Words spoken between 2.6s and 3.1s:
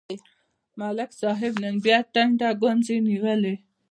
ګونځې